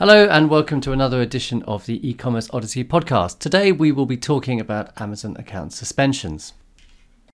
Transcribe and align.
Hello, 0.00 0.26
and 0.28 0.48
welcome 0.48 0.80
to 0.80 0.92
another 0.92 1.20
edition 1.20 1.62
of 1.64 1.84
the 1.84 2.08
e 2.08 2.14
commerce 2.14 2.48
Odyssey 2.54 2.82
podcast. 2.82 3.38
Today, 3.38 3.70
we 3.70 3.92
will 3.92 4.06
be 4.06 4.16
talking 4.16 4.58
about 4.58 4.98
Amazon 4.98 5.36
account 5.38 5.74
suspensions. 5.74 6.54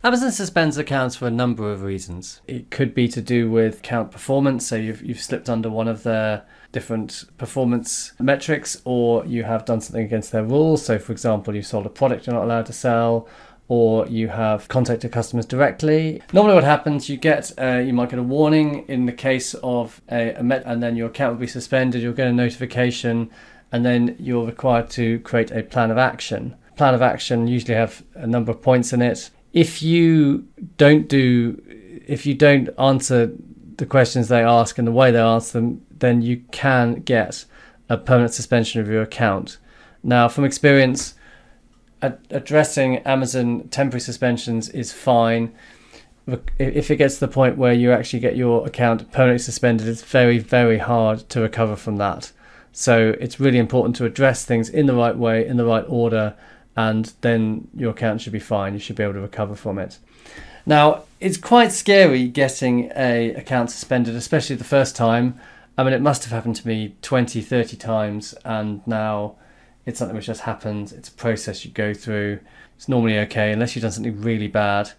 Amazon 0.02 0.32
suspends 0.32 0.76
accounts 0.76 1.14
for 1.14 1.28
a 1.28 1.30
number 1.30 1.70
of 1.70 1.84
reasons. 1.84 2.40
It 2.48 2.72
could 2.72 2.92
be 2.92 3.06
to 3.06 3.22
do 3.22 3.48
with 3.48 3.78
account 3.78 4.10
performance, 4.10 4.66
so 4.66 4.74
you've, 4.74 5.00
you've 5.00 5.20
slipped 5.20 5.48
under 5.48 5.70
one 5.70 5.86
of 5.86 6.02
their 6.02 6.42
different 6.72 7.26
performance 7.38 8.10
metrics, 8.18 8.82
or 8.84 9.24
you 9.24 9.44
have 9.44 9.64
done 9.64 9.80
something 9.80 10.04
against 10.04 10.32
their 10.32 10.42
rules. 10.42 10.84
So, 10.84 10.98
for 10.98 11.12
example, 11.12 11.54
you 11.54 11.62
sold 11.62 11.86
a 11.86 11.88
product 11.88 12.26
you're 12.26 12.34
not 12.34 12.46
allowed 12.46 12.66
to 12.66 12.72
sell, 12.72 13.28
or 13.68 14.06
you 14.06 14.28
have 14.28 14.68
contacted 14.68 15.10
customers 15.10 15.46
directly. 15.46 16.22
Normally, 16.32 16.54
what 16.54 16.64
happens, 16.64 17.08
you 17.08 17.16
get 17.16 17.52
uh, 17.58 17.78
you 17.78 17.92
might 17.92 18.10
get 18.10 18.18
a 18.18 18.22
warning 18.22 18.84
in 18.88 19.06
the 19.06 19.12
case 19.12 19.54
of 19.54 20.00
a, 20.10 20.34
a 20.34 20.42
met, 20.42 20.62
and 20.66 20.82
then 20.82 20.96
your 20.96 21.08
account 21.08 21.34
will 21.34 21.40
be 21.40 21.46
suspended. 21.46 22.02
You'll 22.02 22.12
get 22.12 22.28
a 22.28 22.32
notification, 22.32 23.30
and 23.72 23.84
then 23.84 24.16
you're 24.18 24.46
required 24.46 24.90
to 24.90 25.18
create 25.20 25.50
a 25.50 25.62
plan 25.62 25.90
of 25.90 25.98
action. 25.98 26.56
Plan 26.76 26.94
of 26.94 27.02
action 27.02 27.48
usually 27.48 27.74
have 27.74 28.04
a 28.14 28.26
number 28.26 28.52
of 28.52 28.62
points 28.62 28.92
in 28.92 29.02
it. 29.02 29.30
If 29.52 29.82
you 29.82 30.46
don't 30.76 31.08
do, 31.08 31.60
if 32.06 32.26
you 32.26 32.34
don't 32.34 32.68
answer 32.78 33.32
the 33.78 33.86
questions 33.86 34.28
they 34.28 34.42
ask 34.42 34.78
and 34.78 34.86
the 34.86 34.92
way 34.92 35.10
they 35.10 35.18
ask 35.18 35.52
them, 35.52 35.82
then 35.90 36.22
you 36.22 36.42
can 36.50 37.00
get 37.00 37.44
a 37.88 37.96
permanent 37.96 38.32
suspension 38.32 38.80
of 38.80 38.88
your 38.88 39.02
account. 39.02 39.58
Now, 40.02 40.28
from 40.28 40.44
experience 40.44 41.14
addressing 42.02 42.98
Amazon 42.98 43.68
temporary 43.68 44.00
suspensions 44.00 44.68
is 44.68 44.92
fine. 44.92 45.52
If 46.58 46.90
it 46.90 46.96
gets 46.96 47.14
to 47.14 47.20
the 47.20 47.32
point 47.32 47.56
where 47.56 47.72
you 47.72 47.92
actually 47.92 48.20
get 48.20 48.36
your 48.36 48.66
account 48.66 49.10
permanently 49.12 49.38
suspended, 49.38 49.86
it's 49.86 50.02
very, 50.02 50.38
very 50.38 50.78
hard 50.78 51.28
to 51.30 51.40
recover 51.40 51.76
from 51.76 51.96
that. 51.96 52.32
So 52.72 53.14
it's 53.20 53.40
really 53.40 53.58
important 53.58 53.96
to 53.96 54.04
address 54.04 54.44
things 54.44 54.68
in 54.68 54.86
the 54.86 54.94
right 54.94 55.16
way, 55.16 55.46
in 55.46 55.56
the 55.56 55.64
right 55.64 55.84
order, 55.88 56.34
and 56.76 57.12
then 57.22 57.68
your 57.74 57.92
account 57.92 58.20
should 58.20 58.32
be 58.32 58.38
fine. 58.38 58.74
You 58.74 58.80
should 58.80 58.96
be 58.96 59.02
able 59.02 59.14
to 59.14 59.20
recover 59.20 59.54
from 59.54 59.78
it. 59.78 59.98
Now, 60.66 61.04
it's 61.20 61.36
quite 61.38 61.72
scary 61.72 62.26
getting 62.26 62.90
a 62.96 63.32
account 63.34 63.70
suspended, 63.70 64.14
especially 64.16 64.56
the 64.56 64.64
first 64.64 64.96
time. 64.96 65.40
I 65.78 65.84
mean, 65.84 65.92
it 65.92 66.02
must 66.02 66.24
have 66.24 66.32
happened 66.32 66.56
to 66.56 66.66
me 66.66 66.96
20, 67.02 67.40
30 67.40 67.76
times, 67.76 68.34
and 68.44 68.86
now 68.86 69.36
it's 69.86 69.98
something 69.98 70.16
which 70.16 70.26
just 70.26 70.42
happens. 70.42 70.92
It's 70.92 71.08
a 71.08 71.12
process 71.12 71.64
you 71.64 71.70
go 71.70 71.94
through. 71.94 72.40
It's 72.76 72.88
normally 72.88 73.18
okay 73.20 73.52
unless 73.52 73.74
you've 73.74 73.82
done 73.84 73.92
something 73.92 74.20
really 74.20 74.48
bad. 74.48 74.90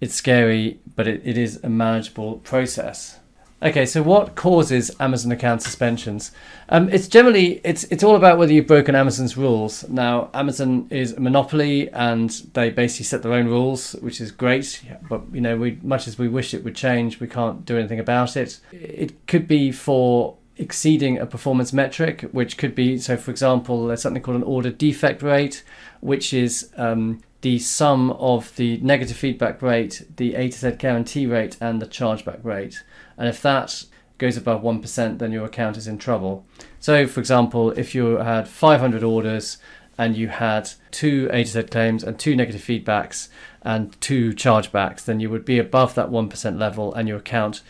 It's 0.00 0.14
scary, 0.14 0.78
but 0.94 1.08
it, 1.08 1.22
it 1.24 1.36
is 1.36 1.58
a 1.64 1.68
manageable 1.68 2.36
process. 2.38 3.18
Okay, 3.60 3.86
so 3.86 4.04
what 4.04 4.36
causes 4.36 4.94
Amazon 5.00 5.32
account 5.32 5.62
suspensions? 5.62 6.30
Um, 6.68 6.88
it's 6.90 7.08
generally 7.08 7.60
it's 7.64 7.82
it's 7.84 8.04
all 8.04 8.14
about 8.14 8.38
whether 8.38 8.52
you've 8.52 8.68
broken 8.68 8.94
Amazon's 8.94 9.36
rules. 9.36 9.88
Now, 9.88 10.30
Amazon 10.32 10.86
is 10.90 11.14
a 11.14 11.20
monopoly, 11.20 11.90
and 11.90 12.30
they 12.52 12.70
basically 12.70 13.06
set 13.06 13.24
their 13.24 13.32
own 13.32 13.48
rules, 13.48 13.94
which 13.94 14.20
is 14.20 14.30
great. 14.30 14.80
But 15.08 15.22
you 15.32 15.40
know, 15.40 15.56
we 15.56 15.80
much 15.82 16.06
as 16.06 16.20
we 16.20 16.28
wish 16.28 16.54
it 16.54 16.62
would 16.62 16.76
change, 16.76 17.18
we 17.18 17.26
can't 17.26 17.64
do 17.64 17.76
anything 17.76 17.98
about 17.98 18.36
it. 18.36 18.60
It 18.70 19.26
could 19.26 19.48
be 19.48 19.72
for 19.72 20.36
exceeding 20.58 21.18
a 21.18 21.26
performance 21.26 21.72
metric, 21.72 22.22
which 22.32 22.58
could 22.58 22.74
be 22.74 22.98
so. 22.98 23.16
For 23.16 23.30
example, 23.30 23.86
there's 23.86 24.02
something 24.02 24.22
called 24.22 24.36
an 24.36 24.42
order 24.42 24.70
defect 24.70 25.22
rate, 25.22 25.64
which 26.00 26.34
is 26.34 26.70
um, 26.76 27.22
the 27.40 27.58
sum 27.58 28.10
of 28.12 28.54
the 28.56 28.78
negative 28.78 29.16
feedback 29.16 29.62
rate, 29.62 30.06
the 30.16 30.34
A 30.34 30.48
to 30.48 30.58
Z 30.58 30.72
guarantee 30.72 31.26
rate, 31.26 31.56
and 31.60 31.80
the 31.80 31.86
chargeback 31.86 32.44
rate. 32.44 32.82
And 33.16 33.28
if 33.28 33.40
that 33.42 33.84
goes 34.18 34.36
above 34.36 34.62
1%, 34.62 35.18
then 35.18 35.32
your 35.32 35.44
account 35.44 35.76
is 35.76 35.86
in 35.86 35.98
trouble. 35.98 36.44
So, 36.80 37.06
for 37.06 37.20
example, 37.20 37.70
if 37.72 37.94
you 37.94 38.16
had 38.16 38.48
500 38.48 39.04
orders 39.04 39.58
and 39.96 40.16
you 40.16 40.28
had 40.28 40.70
two 40.90 41.28
A 41.32 41.44
to 41.44 41.50
Z 41.50 41.62
claims 41.64 42.02
and 42.02 42.18
two 42.18 42.34
negative 42.34 42.62
feedbacks 42.62 43.28
and 43.62 43.98
two 44.00 44.30
chargebacks, 44.32 45.04
then 45.04 45.20
you 45.20 45.30
would 45.30 45.44
be 45.44 45.58
above 45.58 45.94
that 45.94 46.10
1% 46.10 46.58
level 46.58 46.92
and 46.94 47.08
your 47.08 47.18
account 47.18 47.62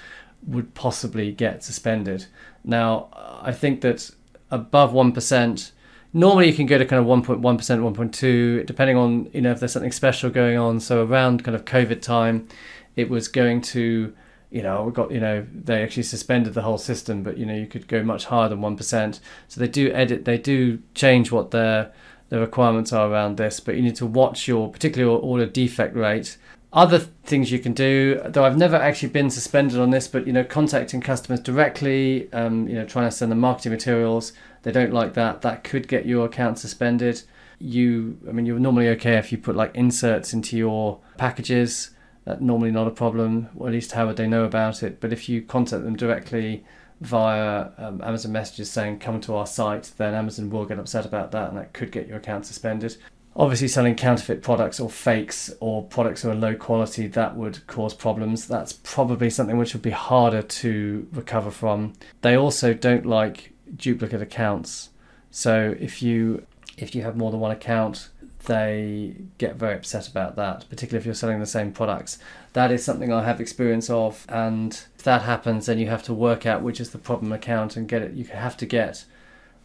would 0.46 0.74
possibly 0.74 1.32
get 1.32 1.62
suspended. 1.62 2.26
Now, 2.64 3.08
I 3.42 3.52
think 3.52 3.80
that 3.82 4.10
above 4.50 4.92
1%, 4.92 5.70
normally 6.12 6.48
you 6.48 6.54
can 6.54 6.66
go 6.66 6.78
to 6.78 6.84
kind 6.84 7.00
of 7.00 7.06
1.1%, 7.06 7.40
1.2, 7.40 8.66
depending 8.66 8.96
on, 8.96 9.30
you 9.32 9.40
know, 9.40 9.52
if 9.52 9.60
there's 9.60 9.72
something 9.72 9.92
special 9.92 10.30
going 10.30 10.58
on. 10.58 10.80
So 10.80 11.04
around 11.04 11.44
kind 11.44 11.54
of 11.54 11.64
COVID 11.64 12.02
time, 12.02 12.48
it 12.96 13.08
was 13.08 13.28
going 13.28 13.60
to, 13.62 14.12
you 14.50 14.62
know, 14.62 14.84
we 14.84 14.92
got, 14.92 15.10
you 15.10 15.20
know, 15.20 15.46
they 15.52 15.82
actually 15.82 16.02
suspended 16.02 16.54
the 16.54 16.62
whole 16.62 16.78
system, 16.78 17.22
but, 17.22 17.38
you 17.38 17.46
know, 17.46 17.54
you 17.54 17.66
could 17.66 17.86
go 17.86 18.02
much 18.02 18.26
higher 18.26 18.48
than 18.48 18.60
1%. 18.60 19.20
So 19.48 19.60
they 19.60 19.68
do 19.68 19.92
edit, 19.92 20.24
they 20.24 20.38
do 20.38 20.82
change 20.94 21.30
what 21.30 21.50
their, 21.50 21.92
the 22.28 22.40
requirements 22.40 22.92
are 22.92 23.10
around 23.10 23.36
this, 23.36 23.60
but 23.60 23.76
you 23.76 23.82
need 23.82 23.96
to 23.96 24.06
watch 24.06 24.48
your 24.48 24.70
particular 24.70 25.08
order 25.08 25.46
defect 25.46 25.94
rate 25.94 26.36
other 26.72 26.98
things 26.98 27.50
you 27.50 27.58
can 27.58 27.72
do, 27.72 28.20
though 28.26 28.44
I've 28.44 28.58
never 28.58 28.76
actually 28.76 29.08
been 29.08 29.30
suspended 29.30 29.78
on 29.78 29.90
this, 29.90 30.06
but 30.06 30.26
you 30.26 30.32
know, 30.32 30.44
contacting 30.44 31.00
customers 31.00 31.40
directly, 31.40 32.30
um, 32.32 32.68
you 32.68 32.74
know, 32.74 32.84
trying 32.84 33.08
to 33.08 33.10
send 33.10 33.32
them 33.32 33.40
marketing 33.40 33.72
materials, 33.72 34.32
they 34.62 34.72
don't 34.72 34.92
like 34.92 35.14
that. 35.14 35.40
That 35.42 35.64
could 35.64 35.88
get 35.88 36.04
your 36.04 36.26
account 36.26 36.58
suspended. 36.58 37.22
You, 37.58 38.18
I 38.28 38.32
mean, 38.32 38.44
you're 38.44 38.58
normally 38.58 38.88
okay 38.90 39.16
if 39.16 39.32
you 39.32 39.38
put 39.38 39.56
like 39.56 39.74
inserts 39.74 40.32
into 40.32 40.56
your 40.56 41.00
packages. 41.16 41.90
That's 42.24 42.40
normally 42.40 42.70
not 42.70 42.86
a 42.86 42.90
problem, 42.90 43.48
or 43.56 43.68
at 43.68 43.72
least 43.72 43.92
how 43.92 44.06
would 44.06 44.16
they 44.16 44.28
know 44.28 44.44
about 44.44 44.82
it? 44.82 45.00
But 45.00 45.12
if 45.12 45.28
you 45.28 45.40
contact 45.40 45.84
them 45.84 45.96
directly 45.96 46.64
via 47.00 47.70
um, 47.78 48.02
Amazon 48.02 48.32
messages 48.32 48.70
saying 48.70 48.98
come 48.98 49.20
to 49.22 49.34
our 49.34 49.46
site, 49.46 49.92
then 49.96 50.12
Amazon 50.14 50.50
will 50.50 50.66
get 50.66 50.78
upset 50.78 51.06
about 51.06 51.30
that, 51.32 51.48
and 51.48 51.56
that 51.56 51.72
could 51.72 51.90
get 51.90 52.06
your 52.06 52.18
account 52.18 52.44
suspended. 52.44 52.98
Obviously, 53.38 53.68
selling 53.68 53.94
counterfeit 53.94 54.42
products 54.42 54.80
or 54.80 54.90
fakes 54.90 55.54
or 55.60 55.84
products 55.84 56.22
that 56.22 56.30
are 56.30 56.34
low 56.34 56.56
quality 56.56 57.06
that 57.06 57.36
would 57.36 57.64
cause 57.68 57.94
problems. 57.94 58.48
That's 58.48 58.72
probably 58.72 59.30
something 59.30 59.56
which 59.56 59.74
would 59.74 59.82
be 59.82 59.90
harder 59.90 60.42
to 60.42 61.06
recover 61.12 61.52
from. 61.52 61.92
They 62.22 62.34
also 62.34 62.74
don't 62.74 63.06
like 63.06 63.52
duplicate 63.76 64.20
accounts. 64.20 64.90
So 65.30 65.76
if 65.78 66.02
you 66.02 66.46
if 66.76 66.96
you 66.96 67.02
have 67.02 67.16
more 67.16 67.30
than 67.30 67.38
one 67.38 67.52
account, 67.52 68.08
they 68.46 69.14
get 69.38 69.54
very 69.54 69.76
upset 69.76 70.08
about 70.08 70.34
that, 70.34 70.64
particularly 70.68 71.00
if 71.00 71.06
you're 71.06 71.14
selling 71.14 71.38
the 71.38 71.46
same 71.46 71.70
products. 71.72 72.18
That 72.54 72.72
is 72.72 72.84
something 72.84 73.12
I 73.12 73.24
have 73.24 73.40
experience 73.40 73.88
of, 73.88 74.26
and 74.28 74.72
if 74.96 75.04
that 75.04 75.22
happens, 75.22 75.66
then 75.66 75.78
you 75.78 75.86
have 75.88 76.02
to 76.04 76.14
work 76.14 76.44
out 76.44 76.62
which 76.62 76.80
is 76.80 76.90
the 76.90 76.98
problem 76.98 77.32
account 77.32 77.76
and 77.76 77.88
get 77.88 78.02
it. 78.02 78.14
You 78.14 78.24
have 78.24 78.56
to 78.56 78.66
get 78.66 79.04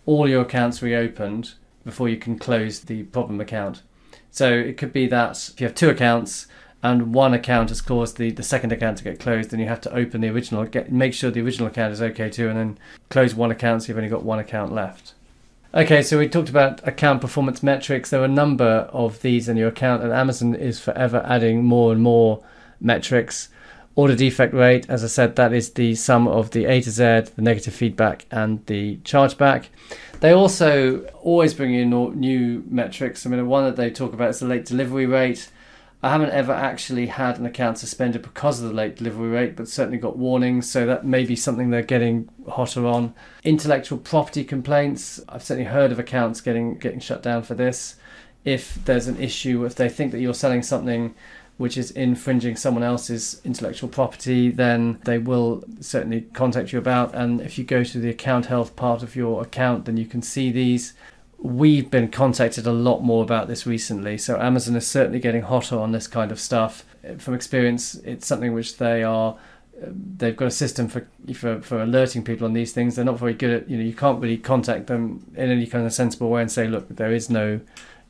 all 0.05 0.29
your 0.29 0.41
accounts 0.41 0.83
reopened 0.83 1.53
before 1.83 2.09
you 2.09 2.17
can 2.17 2.37
close 2.37 2.81
the 2.81 3.03
problem 3.03 3.39
account. 3.41 3.81
So 4.31 4.51
it 4.51 4.77
could 4.77 4.93
be 4.93 5.07
that 5.07 5.49
if 5.53 5.61
you 5.61 5.67
have 5.67 5.75
two 5.75 5.89
accounts 5.89 6.47
and 6.81 7.13
one 7.13 7.33
account 7.33 7.69
has 7.69 7.81
caused 7.81 8.17
the, 8.17 8.31
the 8.31 8.43
second 8.43 8.71
account 8.71 8.97
to 8.97 9.03
get 9.03 9.19
closed, 9.19 9.51
then 9.51 9.59
you 9.59 9.67
have 9.67 9.81
to 9.81 9.95
open 9.95 10.21
the 10.21 10.29
original, 10.29 10.65
get 10.65 10.91
make 10.91 11.13
sure 11.13 11.31
the 11.31 11.41
original 11.41 11.67
account 11.67 11.93
is 11.93 12.01
okay 12.01 12.29
too, 12.29 12.49
and 12.49 12.57
then 12.57 12.77
close 13.09 13.33
one 13.33 13.51
account 13.51 13.83
so 13.83 13.87
you've 13.87 13.97
only 13.97 14.09
got 14.09 14.23
one 14.23 14.39
account 14.39 14.73
left. 14.73 15.13
Okay, 15.75 16.03
so 16.03 16.19
we 16.19 16.27
talked 16.27 16.49
about 16.49 16.85
account 16.87 17.21
performance 17.21 17.63
metrics. 17.63 18.09
There 18.09 18.21
are 18.21 18.25
a 18.25 18.27
number 18.27 18.87
of 18.91 19.21
these 19.21 19.49
in 19.49 19.57
your 19.57 19.69
account, 19.69 20.03
and 20.03 20.11
Amazon 20.11 20.53
is 20.53 20.79
forever 20.79 21.25
adding 21.27 21.63
more 21.63 21.91
and 21.91 22.01
more 22.01 22.43
metrics. 22.79 23.49
Order 23.95 24.15
defect 24.15 24.53
rate, 24.55 24.87
as 24.89 25.03
I 25.03 25.07
said, 25.07 25.35
that 25.35 25.53
is 25.53 25.71
the 25.73 25.93
sum 25.93 26.27
of 26.27 26.49
the 26.51 26.65
A 26.65 26.81
to 26.81 26.89
Z, 26.89 27.03
the 27.35 27.41
negative 27.41 27.75
feedback, 27.75 28.25
and 28.31 28.65
the 28.65 28.97
chargeback. 28.97 29.65
They 30.19 30.31
also 30.31 31.01
always 31.21 31.53
bring 31.53 31.75
in 31.75 31.89
new 32.19 32.63
metrics. 32.67 33.25
I 33.25 33.29
mean, 33.29 33.45
one 33.47 33.65
that 33.65 33.75
they 33.75 33.91
talk 33.91 34.13
about 34.13 34.31
is 34.31 34.39
the 34.39 34.47
late 34.47 34.65
delivery 34.65 35.05
rate. 35.05 35.49
I 36.01 36.09
haven't 36.09 36.31
ever 36.31 36.51
actually 36.51 37.07
had 37.07 37.37
an 37.37 37.45
account 37.45 37.77
suspended 37.77 38.23
because 38.23 38.61
of 38.61 38.67
the 38.67 38.75
late 38.75 38.97
delivery 38.97 39.29
rate, 39.29 39.55
but 39.55 39.69
certainly 39.69 39.99
got 39.99 40.17
warnings, 40.17 40.69
so 40.69 40.85
that 40.85 41.05
may 41.05 41.23
be 41.23 41.35
something 41.35 41.69
they're 41.69 41.81
getting 41.81 42.27
hotter 42.49 42.85
on. 42.85 43.13
Intellectual 43.43 43.99
property 43.99 44.43
complaints. 44.43 45.21
I've 45.29 45.43
certainly 45.43 45.69
heard 45.69 45.93
of 45.93 45.99
accounts 45.99 46.41
getting 46.41 46.77
getting 46.77 46.99
shut 46.99 47.23
down 47.23 47.43
for 47.43 47.53
this. 47.53 47.95
If 48.43 48.83
there's 48.83 49.07
an 49.07 49.21
issue, 49.21 49.63
if 49.63 49.75
they 49.75 49.87
think 49.87 50.11
that 50.11 50.19
you're 50.19 50.33
selling 50.33 50.63
something 50.63 51.15
which 51.63 51.77
is 51.77 51.91
infringing 51.91 52.57
someone 52.57 52.83
else's 52.83 53.39
intellectual 53.45 53.87
property, 53.87 54.49
then 54.51 54.99
they 55.05 55.17
will 55.17 55.63
certainly 55.79 56.19
contact 56.33 56.73
you 56.73 56.77
about. 56.77 57.15
And 57.15 57.39
if 57.39 57.57
you 57.57 57.63
go 57.63 57.85
to 57.85 57.99
the 57.99 58.09
account 58.09 58.47
health 58.47 58.75
part 58.75 59.01
of 59.01 59.15
your 59.15 59.41
account, 59.41 59.85
then 59.85 59.95
you 59.95 60.05
can 60.05 60.21
see 60.21 60.51
these. 60.51 60.91
We've 61.37 61.89
been 61.89 62.09
contacted 62.09 62.67
a 62.67 62.73
lot 62.73 62.99
more 62.99 63.23
about 63.23 63.47
this 63.47 63.65
recently, 63.65 64.17
so 64.17 64.37
Amazon 64.41 64.75
is 64.75 64.85
certainly 64.85 65.19
getting 65.19 65.43
hotter 65.43 65.79
on 65.79 65.93
this 65.93 66.05
kind 66.05 66.33
of 66.33 66.39
stuff. 66.41 66.83
From 67.17 67.33
experience, 67.33 67.95
it's 67.95 68.27
something 68.27 68.51
which 68.53 68.75
they 68.75 69.01
are 69.01 69.37
they've 70.17 70.35
got 70.35 70.49
a 70.49 70.51
system 70.51 70.89
for, 70.89 71.07
for 71.33 71.61
for 71.61 71.81
alerting 71.81 72.25
people 72.25 72.45
on 72.45 72.51
these 72.51 72.73
things. 72.73 72.97
They're 72.97 73.05
not 73.05 73.19
very 73.19 73.35
good 73.35 73.51
at 73.51 73.69
you 73.69 73.77
know 73.77 73.83
you 73.85 73.93
can't 73.93 74.21
really 74.21 74.37
contact 74.37 74.87
them 74.87 75.25
in 75.33 75.49
any 75.49 75.65
kind 75.67 75.85
of 75.85 75.93
sensible 75.93 76.29
way 76.29 76.41
and 76.41 76.51
say 76.51 76.67
look 76.67 76.89
there 76.89 77.13
is 77.13 77.29
no 77.29 77.61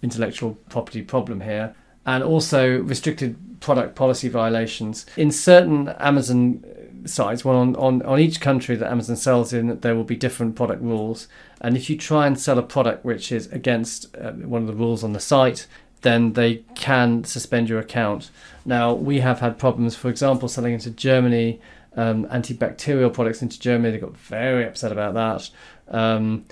intellectual 0.01 0.55
property 0.69 1.03
problem 1.03 1.41
here 1.41 1.75
and 2.05 2.23
also 2.23 2.79
restricted 2.81 3.35
product 3.59 3.95
policy 3.95 4.29
violations. 4.29 5.05
In 5.15 5.31
certain 5.31 5.89
Amazon 5.99 6.63
sites. 7.05 7.43
Well, 7.43 7.57
on, 7.57 7.75
on, 7.75 8.01
on 8.03 8.19
each 8.19 8.39
country 8.39 8.75
that 8.75 8.91
Amazon 8.91 9.15
sells 9.15 9.53
in, 9.53 9.79
there 9.79 9.95
will 9.95 10.03
be 10.03 10.15
different 10.15 10.55
product 10.55 10.81
rules. 10.81 11.27
And 11.61 11.75
if 11.75 11.89
you 11.89 11.97
try 11.97 12.27
and 12.27 12.39
sell 12.39 12.57
a 12.57 12.63
product 12.63 13.05
which 13.05 13.31
is 13.31 13.47
against 13.51 14.15
uh, 14.17 14.31
one 14.31 14.61
of 14.61 14.67
the 14.67 14.73
rules 14.73 15.03
on 15.03 15.13
the 15.13 15.19
site, 15.19 15.67
then 16.01 16.33
they 16.33 16.63
can 16.75 17.23
suspend 17.23 17.69
your 17.69 17.79
account. 17.79 18.29
Now, 18.65 18.93
we 18.93 19.19
have 19.21 19.39
had 19.39 19.57
problems, 19.57 19.95
for 19.95 20.09
example, 20.09 20.47
selling 20.49 20.73
into 20.73 20.91
Germany, 20.91 21.61
um, 21.95 22.25
antibacterial 22.25 23.13
products 23.13 23.41
into 23.41 23.59
Germany. 23.59 23.91
They 23.91 23.99
got 23.99 24.17
very 24.17 24.65
upset 24.65 24.91
about 24.91 25.13
that. 25.13 25.49
Um, 25.87 26.45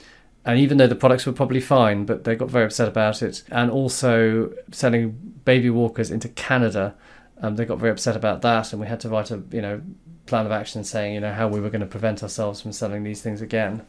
and 0.45 0.59
even 0.59 0.77
though 0.77 0.87
the 0.87 0.95
products 0.95 1.25
were 1.25 1.33
probably 1.33 1.61
fine, 1.61 2.05
but 2.05 2.23
they 2.23 2.35
got 2.35 2.49
very 2.49 2.65
upset 2.65 2.87
about 2.87 3.21
it. 3.21 3.43
And 3.51 3.69
also 3.69 4.51
selling 4.71 5.11
baby 5.45 5.69
walkers 5.69 6.09
into 6.09 6.29
Canada, 6.29 6.95
um, 7.41 7.55
they 7.55 7.65
got 7.65 7.77
very 7.77 7.91
upset 7.91 8.15
about 8.15 8.41
that, 8.41 8.71
and 8.71 8.81
we 8.81 8.87
had 8.87 8.99
to 9.01 9.09
write 9.09 9.31
a 9.31 9.43
you 9.51 9.61
know 9.61 9.81
plan 10.25 10.45
of 10.45 10.51
action 10.51 10.83
saying 10.83 11.13
you 11.13 11.19
know 11.19 11.33
how 11.33 11.47
we 11.47 11.59
were 11.59 11.69
going 11.69 11.81
to 11.81 11.87
prevent 11.87 12.23
ourselves 12.23 12.61
from 12.61 12.71
selling 12.71 13.03
these 13.03 13.21
things 13.21 13.41
again. 13.41 13.85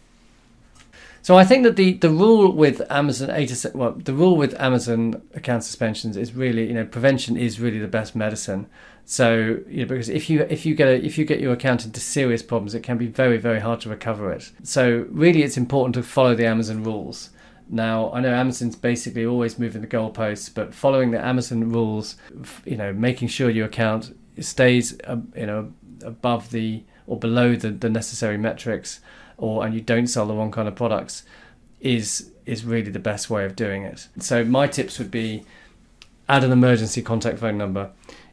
So 1.23 1.39
I 1.39 1.45
think 1.45 1.63
that 1.63 1.77
the, 1.77 1.93
the 1.93 2.11
rule 2.11 2.51
with 2.53 2.83
Amazon 2.91 3.29
to 3.29 3.71
well 3.75 3.93
the 3.93 4.13
rule 4.13 4.37
with 4.37 4.61
Amazon 4.61 5.23
account 5.35 5.63
suspensions 5.63 6.17
is 6.17 6.35
really 6.35 6.67
you 6.67 6.75
know 6.75 6.85
prevention 6.85 7.37
is 7.37 7.61
really 7.61 7.79
the 7.79 7.87
best 7.87 8.17
medicine. 8.17 8.67
So 9.05 9.61
you 9.69 9.83
know 9.83 9.87
because 9.87 10.09
if 10.09 10.29
you 10.29 10.43
if 10.51 10.67
you 10.67 10.75
get 10.75 10.89
a, 10.89 11.05
if 11.05 11.17
you 11.17 11.25
get 11.25 11.39
your 11.39 11.53
account 11.53 11.85
into 11.85 12.01
serious 12.01 12.43
problems, 12.43 12.75
it 12.75 12.83
can 12.83 12.99
be 12.99 13.07
very 13.07 13.39
very 13.39 13.61
hard 13.61 13.81
to 13.83 13.89
recover 13.89 14.33
it. 14.33 14.51
So 14.65 15.07
really, 15.11 15.45
it's 15.45 15.57
important 15.57 15.95
to 15.95 16.03
follow 16.03 16.35
the 16.35 16.47
Amazon 16.47 16.83
rules. 16.83 17.31
Now 17.69 18.13
I 18.13 18.21
know 18.21 18.35
Amazon's 18.35 18.75
basically 18.75 19.25
always 19.25 19.61
moving 19.61 19.81
the 19.81 19.87
goalposts, 19.87 20.53
but 20.53 20.75
following 20.75 21.13
the 21.13 21.25
Amazon 21.25 21.71
rules, 21.71 22.17
you 22.65 22.77
know, 22.77 22.93
making 22.93 23.29
sure 23.29 23.49
your 23.49 23.67
account 23.67 24.13
stays 24.41 24.99
uh, 25.05 25.19
you 25.37 25.47
know 25.47 25.73
above 26.03 26.51
the 26.51 26.83
or 27.07 27.19
below 27.19 27.55
the, 27.57 27.71
the 27.71 27.91
necessary 27.91 28.39
metrics 28.39 29.01
or 29.37 29.65
and 29.65 29.75
you 29.75 29.81
don't 29.81 30.07
sell 30.07 30.27
the 30.27 30.35
wrong 30.35 30.51
kind 30.51 30.69
of 30.69 30.75
products 30.75 31.25
is 31.81 32.31
is 32.47 32.65
really 32.65 32.91
the 32.91 32.99
best 32.99 33.31
way 33.31 33.45
of 33.45 33.55
doing 33.55 33.83
it. 33.83 34.09
So 34.19 34.45
my 34.45 34.67
tips 34.67 34.99
would 34.99 35.11
be 35.11 35.45
add 36.29 36.45
an 36.45 36.53
emergency 36.53 37.03
contact 37.03 37.39
phone 37.39 37.59
number. 37.59 37.91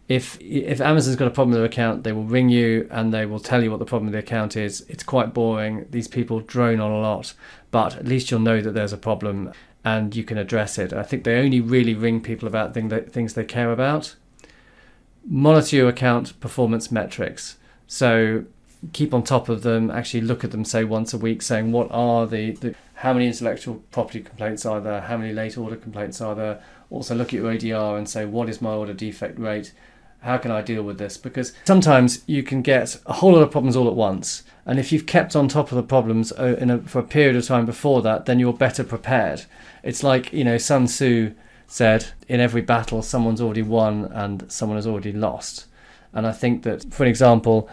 If 0.07 0.39
if 0.41 0.81
Amazon's 0.81 1.15
got 1.15 1.27
a 1.27 1.31
problem 1.31 1.51
with 1.51 1.59
their 1.59 1.65
account, 1.65 2.03
they 2.03 2.11
will 2.11 2.23
ring 2.23 2.49
you 2.49 2.87
and 2.89 3.13
they 3.13 3.25
will 3.25 3.39
tell 3.39 3.63
you 3.63 3.69
what 3.69 3.79
the 3.79 3.85
problem 3.85 4.11
with 4.11 4.13
the 4.13 4.19
account 4.19 4.55
is. 4.55 4.81
It's 4.87 5.03
quite 5.03 5.33
boring. 5.33 5.85
These 5.89 6.07
people 6.07 6.39
drone 6.39 6.79
on 6.79 6.91
a 6.91 6.99
lot, 6.99 7.33
but 7.71 7.95
at 7.95 8.07
least 8.07 8.31
you'll 8.31 8.39
know 8.39 8.61
that 8.61 8.71
there's 8.71 8.93
a 8.93 8.97
problem 8.97 9.51
and 9.85 10.15
you 10.15 10.23
can 10.23 10.37
address 10.37 10.77
it. 10.77 10.93
I 10.93 11.03
think 11.03 11.23
they 11.23 11.39
only 11.39 11.61
really 11.61 11.93
ring 11.93 12.21
people 12.21 12.47
about 12.47 12.73
thing 12.73 12.89
that, 12.89 13.11
things 13.11 13.33
they 13.33 13.45
care 13.45 13.71
about. 13.71 14.15
Monitor 15.25 15.75
your 15.75 15.89
account 15.89 16.39
performance 16.39 16.91
metrics. 16.91 17.57
So 17.87 18.45
keep 18.93 19.13
on 19.13 19.23
top 19.23 19.49
of 19.49 19.63
them, 19.63 19.91
actually 19.91 20.21
look 20.21 20.43
at 20.43 20.51
them, 20.51 20.63
say 20.63 20.83
once 20.83 21.13
a 21.13 21.17
week, 21.17 21.41
saying 21.41 21.71
what 21.71 21.87
are 21.91 22.25
the, 22.25 22.51
the 22.51 22.75
how 22.95 23.13
many 23.13 23.27
intellectual 23.27 23.81
property 23.91 24.21
complaints 24.21 24.65
are 24.65 24.81
there, 24.81 25.01
how 25.01 25.17
many 25.17 25.33
late 25.33 25.57
order 25.57 25.75
complaints 25.75 26.21
are 26.21 26.35
there. 26.35 26.61
Also 26.89 27.15
look 27.15 27.27
at 27.27 27.33
your 27.33 27.53
ODR 27.53 27.97
and 27.97 28.09
say 28.09 28.25
what 28.25 28.49
is 28.49 28.61
my 28.61 28.73
order 28.73 28.93
defect 28.93 29.37
rate, 29.39 29.73
how 30.21 30.37
can 30.37 30.51
I 30.51 30.61
deal 30.61 30.83
with 30.83 30.97
this? 30.97 31.17
Because 31.17 31.53
sometimes 31.65 32.23
you 32.25 32.43
can 32.43 32.61
get 32.61 32.99
a 33.05 33.13
whole 33.13 33.33
lot 33.33 33.43
of 33.43 33.51
problems 33.51 33.75
all 33.75 33.87
at 33.87 33.95
once, 33.95 34.43
and 34.65 34.79
if 34.79 34.91
you've 34.91 35.05
kept 35.05 35.35
on 35.35 35.47
top 35.47 35.71
of 35.71 35.75
the 35.75 35.83
problems 35.83 36.31
uh, 36.33 36.57
in 36.59 36.69
a, 36.69 36.79
for 36.79 36.99
a 36.99 37.03
period 37.03 37.35
of 37.35 37.45
time 37.45 37.65
before 37.65 38.01
that, 38.01 38.25
then 38.25 38.39
you're 38.39 38.53
better 38.53 38.83
prepared. 38.83 39.43
It's 39.83 40.03
like 40.03 40.33
you 40.33 40.43
know 40.43 40.57
Sun 40.57 40.87
Tzu 40.87 41.33
said, 41.69 42.07
in 42.27 42.39
every 42.39 42.61
battle, 42.61 43.01
someone's 43.01 43.39
already 43.39 43.61
won 43.61 44.05
and 44.05 44.51
someone 44.51 44.77
has 44.77 44.87
already 44.87 45.13
lost. 45.13 45.67
And 46.13 46.25
I 46.25 46.31
think 46.31 46.63
that, 46.63 46.91
for 46.91 47.03
an 47.03 47.09
example, 47.09 47.69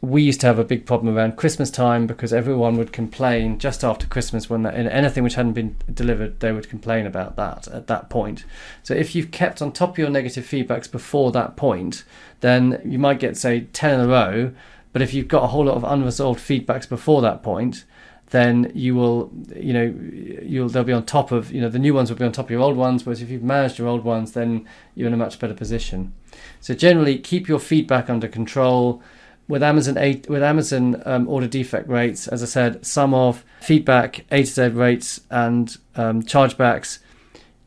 we 0.00 0.22
used 0.22 0.40
to 0.40 0.46
have 0.46 0.58
a 0.58 0.64
big 0.64 0.86
problem 0.86 1.16
around 1.16 1.36
Christmas 1.36 1.70
time 1.70 2.06
because 2.06 2.32
everyone 2.32 2.76
would 2.76 2.92
complain 2.92 3.58
just 3.58 3.82
after 3.82 4.06
Christmas 4.06 4.50
when 4.50 4.62
that, 4.62 4.74
anything 4.74 5.24
which 5.24 5.34
hadn't 5.34 5.52
been 5.52 5.76
delivered, 5.92 6.40
they 6.40 6.52
would 6.52 6.68
complain 6.68 7.06
about 7.06 7.36
that 7.36 7.68
at 7.68 7.86
that 7.86 8.10
point. 8.10 8.44
So 8.82 8.94
if 8.94 9.14
you've 9.14 9.30
kept 9.30 9.62
on 9.62 9.72
top 9.72 9.90
of 9.90 9.98
your 9.98 10.10
negative 10.10 10.44
feedbacks 10.44 10.90
before 10.90 11.32
that 11.32 11.56
point, 11.56 12.04
then 12.40 12.80
you 12.84 12.98
might 12.98 13.20
get 13.20 13.36
say 13.36 13.62
ten 13.72 13.98
in 13.98 14.06
a 14.06 14.08
row. 14.08 14.52
But 14.92 15.02
if 15.02 15.12
you've 15.12 15.28
got 15.28 15.42
a 15.42 15.48
whole 15.48 15.64
lot 15.64 15.76
of 15.76 15.84
unresolved 15.84 16.40
feedbacks 16.40 16.88
before 16.88 17.20
that 17.22 17.42
point, 17.42 17.84
then 18.30 18.70
you 18.74 18.94
will, 18.94 19.32
you 19.56 19.72
know, 19.72 19.94
you'll 20.42 20.68
they'll 20.68 20.84
be 20.84 20.92
on 20.92 21.04
top 21.04 21.32
of, 21.32 21.52
you 21.52 21.60
know, 21.60 21.68
the 21.68 21.78
new 21.78 21.94
ones 21.94 22.10
will 22.10 22.16
be 22.16 22.24
on 22.24 22.32
top 22.32 22.46
of 22.46 22.50
your 22.50 22.60
old 22.60 22.76
ones. 22.76 23.04
Whereas 23.04 23.22
if 23.22 23.30
you've 23.30 23.42
managed 23.42 23.78
your 23.78 23.88
old 23.88 24.04
ones, 24.04 24.32
then 24.32 24.66
you're 24.94 25.08
in 25.08 25.14
a 25.14 25.16
much 25.16 25.38
better 25.38 25.54
position. 25.54 26.12
So 26.60 26.74
generally, 26.74 27.18
keep 27.18 27.48
your 27.48 27.58
feedback 27.58 28.10
under 28.10 28.28
control 28.28 29.02
with 29.46 29.62
Amazon 29.62 29.94
with 30.28 30.42
Amazon 30.42 31.02
um, 31.04 31.28
order 31.28 31.46
defect 31.46 31.88
rates, 31.88 32.28
as 32.28 32.42
I 32.42 32.46
said, 32.46 32.84
some 32.84 33.12
of 33.12 33.44
feedback 33.60 34.24
A 34.30 34.38
to 34.38 34.46
Z 34.46 34.68
rates 34.68 35.20
and 35.30 35.76
um, 35.96 36.22
chargebacks. 36.22 36.98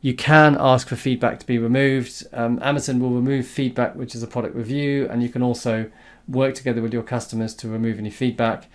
You 0.00 0.14
can 0.14 0.56
ask 0.58 0.88
for 0.88 0.96
feedback 0.96 1.40
to 1.40 1.46
be 1.46 1.58
removed. 1.58 2.24
Um, 2.32 2.60
Amazon 2.62 3.00
will 3.00 3.10
remove 3.10 3.46
feedback, 3.46 3.96
which 3.96 4.14
is 4.14 4.22
a 4.22 4.28
product 4.28 4.54
review, 4.54 5.08
and 5.08 5.22
you 5.22 5.28
can 5.28 5.42
also 5.42 5.90
work 6.28 6.54
together 6.54 6.82
with 6.82 6.92
your 6.92 7.02
customers 7.02 7.54
to 7.56 7.68
remove 7.68 7.98
any 7.98 8.10
feedback. 8.10 8.66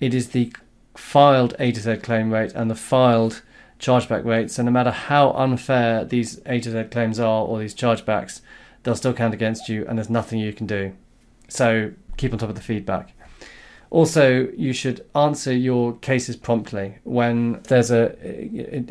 It 0.00 0.14
is 0.14 0.30
the 0.30 0.52
filed 0.94 1.54
A 1.58 1.72
to 1.72 1.80
Z 1.80 1.96
claim 1.98 2.32
rate 2.32 2.52
and 2.54 2.70
the 2.70 2.74
filed 2.74 3.42
chargeback 3.78 4.24
rates, 4.24 4.58
and 4.58 4.66
no 4.66 4.72
matter 4.72 4.90
how 4.90 5.32
unfair 5.32 6.04
these 6.04 6.40
A 6.46 6.60
to 6.60 6.70
Z 6.70 6.84
claims 6.90 7.18
are 7.18 7.44
or 7.44 7.58
these 7.58 7.74
chargebacks, 7.74 8.40
they'll 8.82 8.96
still 8.96 9.14
count 9.14 9.34
against 9.34 9.68
you, 9.68 9.84
and 9.86 9.98
there's 9.98 10.10
nothing 10.10 10.38
you 10.38 10.52
can 10.52 10.66
do. 10.66 10.94
So 11.48 11.92
keep 12.16 12.32
on 12.32 12.38
top 12.38 12.48
of 12.48 12.54
the 12.54 12.62
feedback. 12.62 13.12
Also, 13.90 14.48
you 14.56 14.72
should 14.72 15.06
answer 15.14 15.52
your 15.52 15.92
cases 15.98 16.34
promptly 16.34 16.96
when 17.04 17.60
there's 17.68 17.92
a 17.92 18.16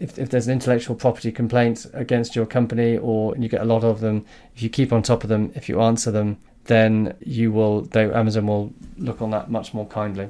if, 0.01 0.17
if 0.17 0.29
there's 0.29 0.47
an 0.47 0.53
intellectual 0.53 0.95
property 0.95 1.29
complaint 1.29 1.85
against 1.93 2.37
your 2.37 2.45
company 2.45 2.97
or 2.97 3.35
you 3.35 3.49
get 3.49 3.59
a 3.59 3.65
lot 3.65 3.83
of 3.83 3.99
them. 3.99 4.25
If 4.55 4.63
you 4.63 4.69
keep 4.69 4.93
on 4.93 5.03
top 5.03 5.23
of 5.23 5.29
them, 5.29 5.51
if 5.55 5.67
you 5.67 5.81
answer 5.81 6.09
them, 6.09 6.37
then 6.65 7.15
you 7.19 7.51
will. 7.51 7.81
They, 7.81 8.09
Amazon 8.11 8.47
will 8.47 8.73
look 8.97 9.21
on 9.21 9.31
that 9.31 9.51
much 9.51 9.73
more 9.73 9.85
kindly. 9.87 10.29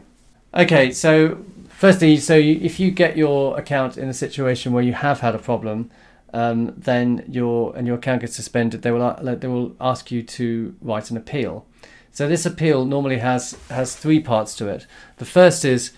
Okay, 0.56 0.92
so 0.92 1.38
firstly, 1.69 2.18
so 2.18 2.36
you, 2.36 2.60
if 2.62 2.80
you 2.80 2.89
get 2.89 3.16
your 3.16 3.57
account 3.60 3.98
in 3.98 4.10
a 4.10 4.13
situation 4.13 4.74
where 4.74 4.84
you 4.84 4.94
have 4.94 5.19
had 5.19 5.36
a 5.36 5.39
problem, 5.39 5.92
um, 6.34 6.74
then 6.75 7.25
your 7.28 7.75
and 7.75 7.86
your 7.86 7.98
account 7.98 8.22
gets 8.22 8.36
suspended, 8.36 8.81
they 8.81 8.92
will 8.92 9.16
they 9.22 9.48
will 9.48 9.75
ask 9.80 10.10
you 10.10 10.24
to 10.24 10.75
write 10.81 11.12
an 11.12 11.18
appeal. 11.18 11.68
So 12.13 12.27
this 12.27 12.45
appeal 12.45 12.86
normally 12.86 13.18
has 13.18 13.57
has 13.69 13.95
three 13.95 14.19
parts 14.19 14.56
to 14.57 14.68
it. 14.68 14.86
The 15.18 15.25
first 15.25 15.65
is 15.65 15.92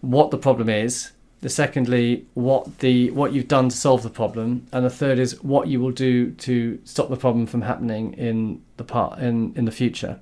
what 0.00 0.30
the 0.30 0.36
problem 0.36 0.68
is. 0.68 1.12
The 1.42 1.48
secondly, 1.48 2.26
what 2.34 2.80
the 2.80 3.10
what 3.12 3.32
you've 3.32 3.48
done 3.48 3.68
to 3.68 3.76
solve 3.76 4.02
the 4.02 4.10
problem, 4.10 4.66
and 4.72 4.84
the 4.84 4.90
third 4.90 5.18
is 5.18 5.42
what 5.42 5.68
you 5.68 5.80
will 5.80 5.92
do 5.92 6.32
to 6.32 6.80
stop 6.84 7.08
the 7.08 7.16
problem 7.16 7.46
from 7.46 7.62
happening 7.62 8.14
in 8.14 8.62
the 8.78 8.84
part 8.84 9.20
in 9.20 9.54
in 9.54 9.64
the 9.64 9.70
future. 9.70 10.18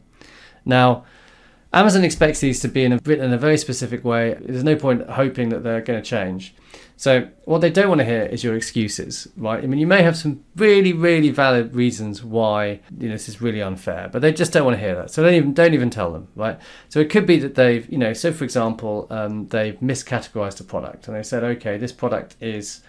Now, 0.67 1.05
Amazon 1.75 2.05
expects 2.05 2.41
these 2.41 2.61
to 2.61 2.69
be 2.69 2.85
in 2.85 2.93
a, 2.93 3.00
written 3.05 3.25
in 3.25 3.33
a 3.33 3.38
very 3.38 3.57
specific 3.57 4.05
way. 4.05 4.37
There's 4.41 4.64
no 4.64 4.76
point 4.76 5.09
hoping 5.09 5.49
that 5.50 5.62
they're 5.62 5.81
going 5.81 6.02
to 6.02 6.09
change. 6.09 6.55
So 6.97 7.29
what 7.47 7.62
they 7.62 7.71
don't 7.71 7.88
want 7.88 8.00
to 8.00 8.05
hear 8.05 8.23
is 8.23 8.45
your 8.45 8.55
excuses, 8.55 9.26
right? 9.37 9.62
I 9.64 9.67
mean, 9.67 9.81
you 9.81 9.87
may 9.87 10.02
have 10.02 10.17
some 10.17 10.45
really, 10.55 10.93
really 10.93 11.31
valid 11.31 11.75
reasons 11.75 12.23
why 12.23 12.81
you 12.99 13.09
know 13.09 13.14
this 13.14 13.29
is 13.29 13.41
really 13.41 13.62
unfair, 13.62 14.09
but 14.12 14.23
they 14.23 14.33
just 14.33 14.52
don't 14.52 14.64
want 14.64 14.76
to 14.76 14.81
hear 14.81 14.95
that. 14.97 15.11
So 15.11 15.23
don't 15.23 15.35
even 15.35 15.55
don't 15.55 15.75
even 15.75 15.91
tell 15.91 16.12
them, 16.12 16.29
right? 16.37 16.61
So 16.91 17.00
it 17.00 17.11
could 17.11 17.26
be 17.26 17.38
that 17.38 17.55
they've, 17.55 17.91
you 17.91 17.99
know, 17.99 18.12
so 18.12 18.33
for 18.33 18.45
example, 18.45 19.07
um, 19.11 19.49
they've 19.49 19.79
miscategorized 19.81 20.61
a 20.61 20.64
product 20.64 21.09
and 21.09 21.17
they 21.17 21.23
said, 21.23 21.43
okay, 21.43 21.79
this 21.79 21.93
product 21.93 22.37
is 22.41 22.83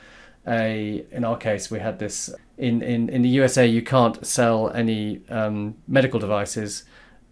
a. 0.46 1.06
In 1.12 1.24
our 1.24 1.38
case, 1.38 1.72
we 1.72 1.80
had 1.80 2.00
this 2.00 2.30
in 2.58 2.84
in 2.84 3.10
in 3.10 3.22
the 3.22 3.30
USA. 3.30 3.66
You 3.66 3.82
can't 3.82 4.24
sell 4.26 4.70
any 4.72 5.22
um, 5.30 5.76
medical 5.88 6.20
devices 6.20 6.84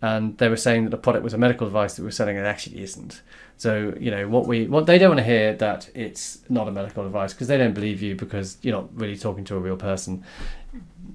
and 0.01 0.37
they 0.39 0.49
were 0.49 0.57
saying 0.57 0.83
that 0.85 0.89
the 0.89 0.97
product 0.97 1.23
was 1.23 1.33
a 1.33 1.37
medical 1.37 1.67
device 1.67 1.95
that 1.95 2.01
we 2.01 2.07
are 2.07 2.11
selling 2.11 2.37
and 2.37 2.45
it 2.45 2.49
actually 2.49 2.81
isn't. 2.81 3.21
So 3.57 3.93
you 3.99 4.09
know 4.09 4.27
what 4.27 4.47
we 4.47 4.67
what 4.67 4.87
they 4.87 4.97
don't 4.97 5.09
want 5.09 5.19
to 5.19 5.23
hear 5.23 5.53
that 5.55 5.89
it's 5.93 6.39
not 6.49 6.67
a 6.67 6.71
medical 6.71 7.03
device 7.03 7.33
because 7.33 7.47
they 7.47 7.57
don't 7.57 7.73
believe 7.73 8.01
you 8.01 8.15
because 8.15 8.57
you're 8.63 8.75
not 8.75 8.89
really 8.95 9.17
talking 9.17 9.43
to 9.45 9.55
a 9.55 9.59
real 9.59 9.77
person. 9.77 10.23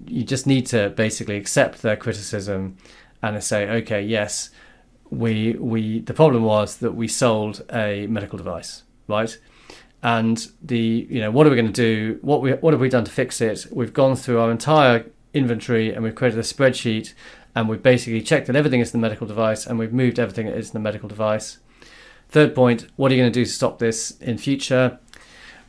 You 0.07 0.23
just 0.23 0.47
need 0.47 0.67
to 0.67 0.91
basically 0.91 1.37
accept 1.37 1.83
their 1.83 1.97
criticism 1.97 2.77
and 3.23 3.43
say, 3.43 3.69
okay, 3.69 4.03
yes, 4.03 4.51
we 5.11 5.55
we 5.55 6.01
the 6.01 6.15
problem 6.15 6.45
was 6.45 6.77
that 6.77 6.93
we 6.93 7.09
sold 7.09 7.65
a 7.73 8.07
medical 8.07 8.39
device, 8.39 8.85
right? 9.09 9.37
And 10.05 10.47
the 10.63 11.09
you 11.11 11.21
know 11.21 11.33
what 11.33 11.49
are 11.49 11.51
we 11.51 11.57
going 11.57 11.73
to 11.73 11.73
do? 11.73 12.19
What 12.23 12.43
we 12.43 12.53
what 12.53 12.73
have 12.73 12.81
we 12.81 12.89
done 12.89 13.05
to 13.05 13.11
fix 13.11 13.41
it? 13.41 13.67
We've 13.73 13.93
gone 13.93 14.15
through 14.15 14.39
our 14.39 14.53
entire 14.53 15.07
inventory 15.35 15.93
and 15.93 16.03
we've 16.05 16.15
created 16.15 16.39
a 16.39 16.43
spreadsheet 16.43 17.13
and 17.57 17.69
we've 17.69 17.83
basically 17.83 18.23
checked 18.23 18.47
that 18.47 18.55
everything 18.55 18.79
is 18.79 18.93
the 18.93 18.99
medical 18.99 19.27
device 19.27 19.67
and 19.67 19.81
we've 19.81 19.93
moved 19.93 20.21
everything 20.21 20.47
that 20.47 20.57
is 20.57 20.71
the 20.71 20.79
medical 20.79 21.09
device. 21.09 21.59
Third 22.29 22.55
point, 22.55 22.87
what 22.95 23.11
are 23.11 23.17
you 23.17 23.23
going 23.23 23.33
to 23.33 23.41
do 23.41 23.45
to 23.45 23.51
stop 23.51 23.81
this 23.81 24.13
in 24.21 24.39
future? 24.39 25.01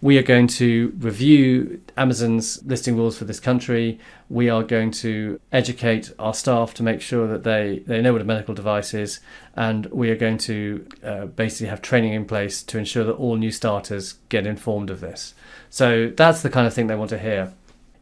we 0.02 0.18
are 0.18 0.24
going 0.24 0.48
to 0.48 0.94
review 1.00 1.82
Amazon's 1.98 2.64
listing 2.64 2.96
rules 2.96 3.18
for 3.18 3.26
this 3.26 3.40
country. 3.40 4.00
We 4.30 4.48
are 4.50 4.62
going 4.62 4.92
to 4.92 5.40
educate 5.52 6.14
our 6.20 6.36
staff 6.36 6.74
to 6.76 6.84
make 6.84 7.02
sure 7.02 7.28
that 7.28 7.44
they, 7.44 7.84
they 7.88 8.02
know 8.02 8.14
what 8.14 8.22
a 8.22 8.26
medical 8.26 8.54
device 8.54 8.94
is. 8.94 9.20
And 9.56 9.88
we 9.88 10.12
are 10.12 10.16
going 10.16 10.38
to 10.40 10.88
uh, 11.04 11.26
basically 11.26 11.68
have 11.68 11.82
training 11.82 12.14
in 12.14 12.26
place 12.26 12.62
to 12.64 12.78
ensure 12.78 13.04
that 13.06 13.14
all 13.14 13.38
new 13.38 13.52
starters 13.52 14.14
get 14.30 14.46
informed 14.46 14.92
of 14.92 15.00
this. 15.00 15.34
So 15.72 16.12
that's 16.16 16.44
the 16.44 16.50
kind 16.50 16.68
of 16.68 16.74
thing 16.74 16.88
they 16.88 16.96
want 16.96 17.10
to 17.10 17.20
hear. 17.20 17.54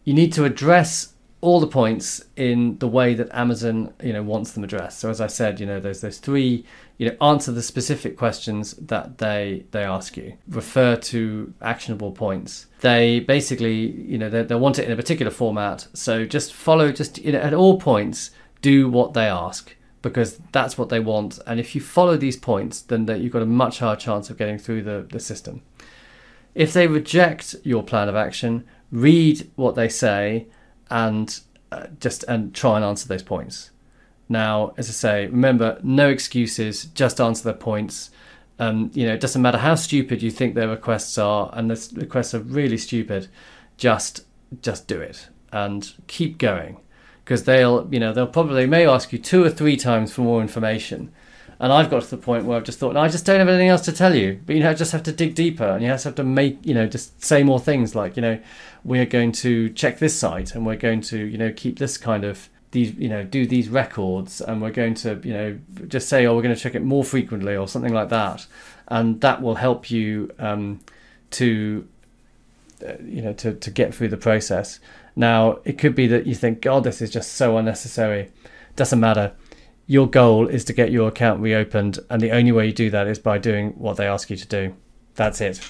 You 0.04 0.14
need 0.14 0.34
to 0.34 0.44
address 0.44 1.14
all 1.46 1.60
the 1.60 1.68
points 1.68 2.24
in 2.36 2.78
the 2.80 2.88
way 2.88 3.14
that 3.14 3.30
Amazon, 3.32 3.94
you 4.02 4.14
know, 4.14 4.24
wants 4.24 4.52
them 4.52 4.64
addressed. 4.64 5.00
So 5.00 5.10
as 5.10 5.22
I 5.22 5.28
said, 5.28 5.60
you 5.60 5.66
know, 5.66 5.80
there's 5.80 6.02
those 6.02 6.18
three, 6.18 6.66
you 6.98 7.08
know, 7.08 7.16
answer 7.22 7.52
the 7.52 7.62
specific 7.62 8.18
questions 8.18 8.74
that 8.74 9.20
they 9.20 9.66
they 9.72 9.84
ask 9.84 10.18
you. 10.18 10.38
Refer 10.48 10.96
to 10.98 11.54
actionable 11.62 12.12
points. 12.12 12.66
They 12.82 13.20
basically, 13.20 13.92
you 13.92 14.18
know, 14.18 14.30
they, 14.30 14.44
they 14.44 14.56
want 14.56 14.80
it 14.80 14.86
in 14.86 14.92
a 14.92 14.96
particular 14.96 15.32
format. 15.32 15.88
So 15.94 16.26
just 16.26 16.54
follow, 16.54 16.92
just 16.92 17.20
you 17.20 17.32
know, 17.32 17.40
at 17.40 17.54
all 17.54 17.80
points, 17.80 18.32
do 18.62 18.90
what 18.90 19.14
they 19.14 19.28
ask 19.28 19.76
because 20.02 20.40
that's 20.52 20.78
what 20.78 20.90
they 20.90 21.00
want. 21.00 21.40
And 21.48 21.60
if 21.60 21.76
you 21.76 21.82
follow 21.82 22.18
these 22.18 22.38
points, 22.38 22.82
then 22.82 23.06
that 23.06 23.22
you've 23.22 23.34
got 23.34 23.42
a 23.42 23.48
much 23.48 23.80
higher 23.80 23.96
chance 23.96 24.30
of 24.30 24.38
getting 24.38 24.58
through 24.58 24.84
the, 24.84 25.08
the 25.12 25.20
system. 25.20 25.62
If 26.54 26.74
they 26.74 26.88
reject 26.88 27.56
your 27.64 27.84
plan 27.84 28.08
of 28.08 28.16
action, 28.16 28.66
read 28.92 29.50
what 29.56 29.76
they 29.76 29.90
say 29.90 30.48
and 30.90 31.40
uh, 31.72 31.88
just 32.00 32.24
and 32.28 32.54
try 32.54 32.76
and 32.76 32.86
answer 32.86 33.08
those 33.08 33.24
points. 33.24 33.72
Now, 34.28 34.74
as 34.78 34.90
I 34.90 34.92
say, 34.92 35.26
remember, 35.28 35.80
no 35.84 36.10
excuses, 36.10 36.86
just 36.86 37.22
answer 37.22 37.44
their 37.44 37.54
points. 37.54 38.10
Um, 38.58 38.90
you 38.94 39.06
know, 39.06 39.14
it 39.14 39.20
doesn't 39.20 39.42
matter 39.42 39.58
how 39.60 39.76
stupid 39.76 40.24
you 40.24 40.32
think 40.32 40.56
their 40.56 40.70
requests 40.70 41.18
are, 41.18 41.50
and 41.54 41.70
the 41.70 42.00
requests 42.00 42.34
are 42.34 42.40
really 42.40 42.78
stupid. 42.78 43.28
Just, 43.78 44.26
just 44.62 44.88
do 44.88 45.02
it 45.02 45.28
and 45.52 45.94
keep 46.08 46.38
going, 46.38 46.78
because 47.24 47.44
they'll, 47.44 47.88
you 47.92 48.00
know, 48.00 48.14
they'll 48.14 48.28
probably 48.28 48.56
they 48.56 48.66
may 48.66 48.88
ask 48.88 49.14
you 49.14 49.20
two 49.20 49.44
or 49.44 49.50
three 49.50 49.78
times 49.78 50.14
for 50.14 50.22
more 50.22 50.42
information, 50.42 51.12
and 51.60 51.72
I've 51.72 51.90
got 51.90 52.04
to 52.04 52.10
the 52.10 52.18
point 52.18 52.46
where 52.46 52.58
I've 52.58 52.64
just 52.64 52.80
thought, 52.80 52.98
I 52.98 53.08
just 53.08 53.26
don't 53.26 53.40
have 53.40 53.48
anything 53.48 53.70
else 53.70 53.82
to 53.86 53.92
tell 53.92 54.16
you. 54.16 54.40
But 54.46 54.56
you 54.56 54.64
know, 54.64 54.72
I 54.72 54.74
just 54.74 54.92
have 54.92 55.04
to 55.04 55.12
dig 55.12 55.36
deeper, 55.36 55.66
and 55.66 55.82
you 55.82 55.90
have 55.90 56.02
to 56.02 56.10
have 56.10 56.16
to 56.16 56.24
make, 56.24 56.66
you 56.66 56.74
know, 56.74 56.88
just 56.88 57.24
say 57.24 57.44
more 57.44 57.60
things 57.60 57.96
like, 57.96 58.16
you 58.16 58.22
know, 58.22 58.40
we're 58.84 59.06
going 59.06 59.32
to 59.34 59.70
check 59.70 60.00
this 60.00 60.18
site, 60.18 60.56
and 60.56 60.66
we're 60.66 60.76
going 60.76 61.02
to, 61.02 61.18
you 61.18 61.38
know, 61.38 61.52
keep 61.56 61.80
this 61.80 61.98
kind 61.98 62.24
of 62.24 62.50
these, 62.72 62.94
you 62.96 63.08
know, 63.08 63.24
do 63.24 63.48
these 63.48 63.70
records, 63.70 64.42
and 64.42 64.62
we're 64.62 64.72
going 64.72 64.94
to, 64.96 65.22
you 65.24 65.34
know, 65.34 65.60
just 65.88 66.10
say, 66.10 66.26
oh, 66.26 66.36
we're 66.36 66.42
going 66.42 66.56
to 66.56 66.60
check 66.62 66.76
it 66.76 66.84
more 66.84 67.04
frequently, 67.04 67.56
or 67.56 67.68
something 67.68 67.94
like 67.94 68.10
that, 68.10 68.46
and 68.88 69.22
that 69.22 69.42
will 69.42 69.56
help 69.56 69.90
you 69.90 70.32
um, 70.40 70.82
to, 71.32 71.88
uh, 72.86 72.94
you 73.04 73.22
know, 73.22 73.34
to 73.34 73.54
to 73.54 73.72
get 73.72 73.96
through 73.96 74.10
the 74.10 74.18
process. 74.18 74.80
Now, 75.16 75.60
it 75.64 75.78
could 75.78 75.96
be 75.96 76.08
that 76.08 76.28
you 76.28 76.36
think, 76.36 76.62
God, 76.62 76.84
this 76.84 77.02
is 77.02 77.10
just 77.10 77.36
so 77.36 77.58
unnecessary. 77.58 78.32
Doesn't 78.76 79.00
matter 79.00 79.32
your 79.88 80.08
goal 80.08 80.48
is 80.48 80.66
to 80.66 80.74
get 80.74 80.92
your 80.92 81.08
account 81.08 81.42
reopened, 81.42 82.00
and 82.10 82.22
the 82.22 82.32
only 82.32 82.52
way 82.52 82.68
you 82.68 82.74
do 82.74 82.90
that 82.90 83.08
is 83.08 83.20
by 83.20 83.38
doing 83.38 83.72
what 83.72 83.98
they 83.98 84.08
ask 84.08 84.30
you 84.30 84.38
to 84.38 84.48
do. 84.48 84.76
That's 85.16 85.42
it. 85.42 85.62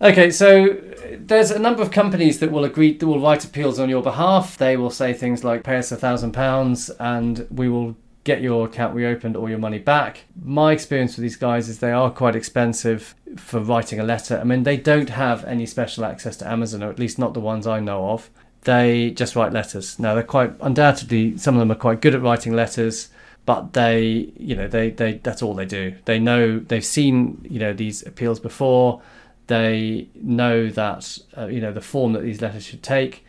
Okay, 0.00 0.30
so 0.30 0.80
there's 1.12 1.52
a 1.52 1.60
number 1.60 1.80
of 1.80 1.92
companies 1.92 2.40
that 2.40 2.50
will 2.50 2.64
agree 2.64 2.92
that 2.92 3.06
will 3.06 3.20
write 3.20 3.44
appeals 3.44 3.78
on 3.78 3.88
your 3.88 4.02
behalf. 4.02 4.56
They 4.56 4.76
will 4.76 4.90
say 4.90 5.12
things 5.12 5.44
like 5.44 5.62
pay 5.62 5.76
us 5.76 5.92
a 5.92 5.96
thousand 5.96 6.32
pounds 6.32 6.90
and 6.98 7.46
we 7.52 7.68
will 7.68 7.96
get 8.24 8.42
your 8.42 8.66
account 8.66 8.96
reopened 8.96 9.36
or 9.36 9.48
your 9.48 9.60
money 9.60 9.78
back. 9.78 10.24
My 10.42 10.72
experience 10.72 11.16
with 11.16 11.22
these 11.22 11.36
guys 11.36 11.68
is 11.68 11.78
they 11.78 11.92
are 11.92 12.10
quite 12.10 12.34
expensive 12.34 13.14
for 13.36 13.60
writing 13.60 14.00
a 14.00 14.04
letter. 14.04 14.38
I 14.40 14.44
mean, 14.44 14.64
they 14.64 14.76
don't 14.76 15.10
have 15.10 15.44
any 15.44 15.66
special 15.66 16.04
access 16.04 16.36
to 16.38 16.48
Amazon, 16.50 16.82
or 16.82 16.90
at 16.90 16.98
least 16.98 17.16
not 17.16 17.32
the 17.32 17.40
ones 17.40 17.68
I 17.68 17.78
know 17.78 18.10
of 18.10 18.28
they 18.62 19.10
just 19.10 19.34
write 19.36 19.52
letters. 19.52 19.98
Now 19.98 20.14
they're 20.14 20.22
quite 20.22 20.52
undoubtedly 20.60 21.36
some 21.36 21.54
of 21.54 21.60
them 21.60 21.72
are 21.72 21.76
quite 21.76 22.00
good 22.00 22.14
at 22.14 22.22
writing 22.22 22.54
letters, 22.54 23.08
but 23.44 23.72
they 23.72 24.32
you 24.36 24.54
know 24.54 24.68
they 24.68 24.90
they 24.90 25.14
that's 25.14 25.42
all 25.42 25.54
they 25.54 25.66
do. 25.66 25.94
They 26.04 26.18
know 26.18 26.58
they've 26.58 26.84
seen 26.84 27.44
you 27.48 27.58
know 27.58 27.72
these 27.72 28.06
appeals 28.06 28.40
before. 28.40 29.02
They 29.48 30.08
know 30.14 30.68
that 30.70 31.18
uh, 31.36 31.46
you 31.46 31.60
know 31.60 31.72
the 31.72 31.80
form 31.80 32.12
that 32.12 32.22
these 32.22 32.40
letters 32.40 32.64
should 32.64 32.82
take. 32.82 33.24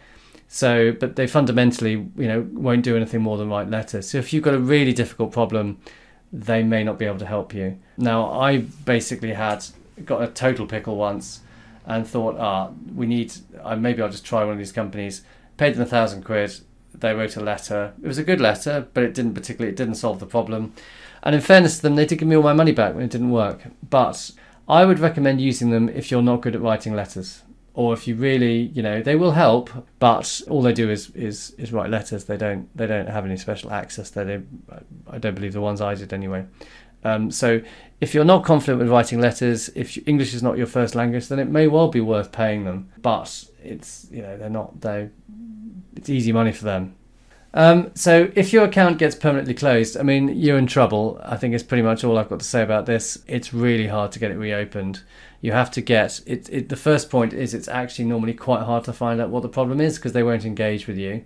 So, 0.47 0.91
but 0.91 1.15
they 1.15 1.25
fundamentally 1.25 1.93
you 1.93 2.27
know 2.27 2.47
won't 2.53 2.83
do 2.83 2.95
anything 2.95 3.21
more 3.21 3.37
than 3.37 3.49
write 3.49 3.69
letters. 3.69 4.09
So 4.09 4.19
if 4.19 4.33
you've 4.33 4.43
got 4.43 4.53
a 4.53 4.59
really 4.59 4.93
difficult 4.93 5.31
problem, 5.31 5.79
they 6.31 6.61
may 6.61 6.83
not 6.83 6.99
be 6.99 7.05
able 7.05 7.19
to 7.19 7.25
help 7.25 7.53
you. 7.53 7.79
Now 7.97 8.31
I 8.31 8.59
basically 8.85 9.33
had 9.33 9.65
got 10.05 10.21
a 10.21 10.27
total 10.27 10.67
pickle 10.67 10.95
once 10.95 11.41
and 11.85 12.07
thought, 12.07 12.37
ah, 12.39 12.71
we 12.95 13.05
need, 13.05 13.33
uh, 13.61 13.75
maybe 13.75 14.01
I'll 14.01 14.09
just 14.09 14.25
try 14.25 14.43
one 14.43 14.53
of 14.53 14.57
these 14.57 14.71
companies. 14.71 15.23
Paid 15.57 15.75
them 15.75 15.81
a 15.81 15.85
thousand 15.85 16.23
quid. 16.23 16.59
They 16.93 17.13
wrote 17.13 17.35
a 17.35 17.41
letter. 17.41 17.93
It 18.01 18.07
was 18.07 18.17
a 18.17 18.23
good 18.23 18.39
letter, 18.39 18.87
but 18.93 19.03
it 19.03 19.13
didn't 19.13 19.33
particularly, 19.33 19.71
it 19.71 19.75
didn't 19.77 19.95
solve 19.95 20.19
the 20.19 20.25
problem. 20.25 20.73
And 21.23 21.35
in 21.35 21.41
fairness 21.41 21.77
to 21.77 21.81
them, 21.81 21.95
they 21.95 22.05
did 22.05 22.19
give 22.19 22.27
me 22.27 22.35
all 22.35 22.43
my 22.43 22.53
money 22.53 22.71
back 22.71 22.93
when 22.93 23.03
it 23.03 23.11
didn't 23.11 23.31
work. 23.31 23.63
But 23.89 24.31
I 24.67 24.85
would 24.85 24.99
recommend 24.99 25.41
using 25.41 25.71
them 25.71 25.89
if 25.89 26.11
you're 26.11 26.21
not 26.21 26.41
good 26.41 26.55
at 26.55 26.61
writing 26.61 26.95
letters. 26.95 27.43
Or 27.75 27.93
if 27.93 28.07
you 28.07 28.15
really, 28.15 28.71
you 28.75 28.83
know, 28.83 29.01
they 29.01 29.15
will 29.15 29.31
help, 29.31 29.71
but 29.97 30.41
all 30.47 30.61
they 30.61 30.73
do 30.73 30.91
is 30.91 31.09
is, 31.15 31.55
is 31.57 31.73
write 31.73 31.89
letters. 31.89 32.25
They 32.25 32.37
don't 32.37 32.69
they 32.77 32.85
don't 32.85 33.09
have 33.09 33.25
any 33.25 33.35
special 33.35 33.71
access. 33.71 34.11
They 34.11 34.41
I 35.09 35.17
don't 35.17 35.33
believe 35.33 35.53
the 35.53 35.61
ones 35.61 35.81
I 35.81 35.95
did 35.95 36.13
anyway. 36.13 36.45
Um, 37.03 37.31
so 37.31 37.61
if 38.01 38.13
you're 38.13 38.25
not 38.25 38.43
confident 38.43 38.79
with 38.79 38.89
writing 38.89 39.19
letters, 39.19 39.69
if 39.75 39.97
English 40.07 40.33
is 40.33 40.43
not 40.43 40.57
your 40.57 40.67
first 40.67 40.95
language, 40.95 41.27
then 41.27 41.39
it 41.39 41.49
may 41.49 41.67
well 41.67 41.87
be 41.87 42.01
worth 42.01 42.31
paying 42.31 42.65
them. 42.65 42.89
But 43.01 43.45
it's 43.63 44.07
you 44.11 44.21
know 44.21 44.37
they're 44.37 44.49
not 44.49 44.81
they 44.81 45.09
it's 45.95 46.09
easy 46.09 46.31
money 46.31 46.51
for 46.51 46.65
them. 46.65 46.95
Um, 47.55 47.91
so 47.93 48.31
if 48.35 48.51
your 48.51 48.65
account 48.65 48.97
gets 48.97 49.15
permanently 49.15 49.53
closed, 49.53 49.95
I 49.95 50.03
mean 50.03 50.29
you're 50.29 50.57
in 50.57 50.67
trouble. 50.67 51.21
I 51.23 51.37
think 51.37 51.53
it's 51.53 51.63
pretty 51.63 51.83
much 51.83 52.03
all 52.03 52.17
I've 52.17 52.29
got 52.29 52.39
to 52.39 52.45
say 52.45 52.63
about 52.63 52.87
this. 52.87 53.19
It's 53.27 53.53
really 53.53 53.87
hard 53.87 54.11
to 54.13 54.19
get 54.19 54.31
it 54.31 54.37
reopened. 54.37 55.01
You 55.39 55.51
have 55.51 55.71
to 55.71 55.81
get 55.81 56.21
it. 56.25 56.49
it 56.49 56.69
the 56.69 56.75
first 56.75 57.09
point 57.09 57.33
is 57.33 57.53
it's 57.53 57.67
actually 57.67 58.05
normally 58.05 58.33
quite 58.33 58.63
hard 58.63 58.85
to 58.85 58.93
find 58.93 59.21
out 59.21 59.29
what 59.29 59.43
the 59.43 59.49
problem 59.49 59.79
is 59.79 59.97
because 59.97 60.13
they 60.13 60.23
won't 60.23 60.45
engage 60.45 60.87
with 60.87 60.97
you. 60.97 61.25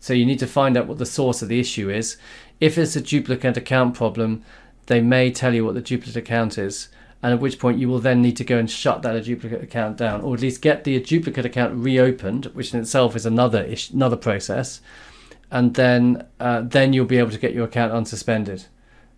So 0.00 0.14
you 0.14 0.26
need 0.26 0.38
to 0.40 0.46
find 0.46 0.76
out 0.76 0.86
what 0.86 0.98
the 0.98 1.06
source 1.06 1.42
of 1.42 1.48
the 1.48 1.60
issue 1.60 1.90
is. 1.90 2.16
If 2.60 2.76
it's 2.78 2.96
a 2.96 3.00
duplicate 3.00 3.56
account 3.56 3.94
problem, 3.94 4.44
they 4.88 5.00
may 5.00 5.30
tell 5.30 5.54
you 5.54 5.64
what 5.64 5.74
the 5.74 5.80
duplicate 5.80 6.16
account 6.16 6.58
is, 6.58 6.88
and 7.22 7.32
at 7.32 7.40
which 7.40 7.58
point 7.58 7.78
you 7.78 7.88
will 7.88 8.00
then 8.00 8.22
need 8.22 8.36
to 8.38 8.44
go 8.44 8.58
and 8.58 8.70
shut 8.70 9.02
that 9.02 9.24
duplicate 9.24 9.62
account 9.62 9.96
down, 9.96 10.20
or 10.22 10.34
at 10.34 10.40
least 10.40 10.62
get 10.62 10.84
the 10.84 10.98
duplicate 11.00 11.44
account 11.44 11.74
reopened, 11.74 12.46
which 12.46 12.74
in 12.74 12.80
itself 12.80 13.14
is 13.14 13.26
another 13.26 13.62
ish, 13.62 13.90
another 13.90 14.16
process, 14.16 14.80
and 15.50 15.74
then 15.74 16.26
uh, 16.40 16.62
then 16.62 16.92
you'll 16.92 17.06
be 17.06 17.18
able 17.18 17.30
to 17.30 17.38
get 17.38 17.54
your 17.54 17.66
account 17.66 17.92
unsuspended. 17.92 18.66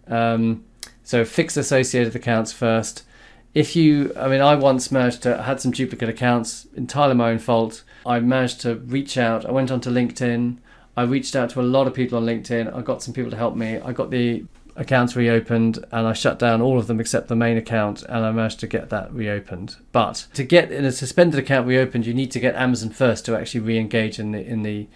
Um, 0.06 0.64
so 1.04 1.24
fix 1.24 1.56
associated 1.56 2.14
accounts 2.16 2.52
first. 2.52 3.04
If 3.52 3.74
you, 3.74 4.12
I 4.16 4.28
mean, 4.28 4.40
I 4.40 4.54
once 4.54 4.92
managed 4.92 5.22
to 5.22 5.42
had 5.42 5.60
some 5.60 5.72
duplicate 5.72 6.08
accounts, 6.08 6.66
entirely 6.76 7.14
my 7.14 7.30
own 7.30 7.38
fault. 7.38 7.84
I 8.06 8.20
managed 8.20 8.60
to 8.62 8.76
reach 8.76 9.18
out. 9.18 9.44
I 9.44 9.52
went 9.52 9.70
onto 9.70 9.90
LinkedIn. 9.90 10.58
I 10.96 11.02
reached 11.02 11.36
out 11.36 11.50
to 11.50 11.60
a 11.60 11.62
lot 11.62 11.86
of 11.86 11.94
people 11.94 12.18
on 12.18 12.26
LinkedIn. 12.26 12.74
I 12.74 12.80
got 12.82 13.02
some 13.02 13.14
people 13.14 13.30
to 13.30 13.36
help 13.36 13.56
me. 13.56 13.78
I 13.78 13.92
got 13.92 14.10
the 14.10 14.44
accounts 14.80 15.14
reopened 15.14 15.84
and 15.92 16.06
I 16.06 16.14
shut 16.14 16.38
down 16.38 16.62
all 16.62 16.78
of 16.78 16.87
them 16.87 17.00
except 17.00 17.28
the 17.28 17.37
main 17.37 17.58
account 17.58 18.02
and 18.02 18.25
I 18.25 18.32
managed 18.32 18.60
to 18.60 18.66
get 18.66 18.88
that 18.88 19.12
reopened. 19.12 19.76
But 19.92 20.26
to 20.34 20.42
get 20.42 20.72
in 20.72 20.87
a 20.87 20.90
suspended 20.90 21.38
account 21.38 21.68
reopened, 21.68 22.06
you 22.06 22.14
need 22.14 22.30
to 22.32 22.40
get 22.40 22.54
Amazon 22.54 22.88
first 22.88 23.26
to 23.26 23.37
actually 23.37 23.60
re-engage 23.60 24.18
in 24.18 24.32
the 24.32 24.44
in 24.44 24.62
the 24.62 24.88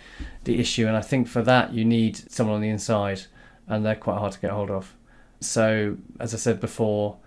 the 0.45 0.59
issue. 0.59 0.87
And 0.87 0.97
I 0.97 1.03
think 1.03 1.29
for 1.29 1.43
that 1.43 1.75
you 1.75 1.85
need 1.85 2.17
someone 2.33 2.57
on 2.57 2.63
the 2.63 2.71
inside, 2.71 3.23
and 3.69 3.85
they're 3.85 3.95
quite 3.95 4.19
hard 4.19 4.33
to 4.33 4.41
get 4.41 4.51
hold 4.51 4.71
of. 4.71 4.95
So 5.41 5.99
as 6.19 6.33
I 6.33 6.39
said 6.39 6.61
before, 6.61 7.19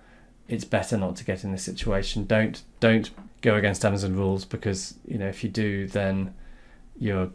it's 0.47 0.65
better 0.65 0.97
not 0.97 1.15
to 1.17 1.23
get 1.23 1.43
in 1.43 1.51
this 1.51 1.63
situation. 1.63 2.25
Don't 2.25 2.63
don't 2.79 3.11
go 3.41 3.53
against 3.53 3.85
Amazon 3.85 4.15
rules 4.15 4.45
because 4.45 4.95
you 5.07 5.19
know 5.19 5.27
if 5.27 5.43
you 5.43 5.49
do, 5.49 5.87
then 5.87 6.33
you're 6.97 7.29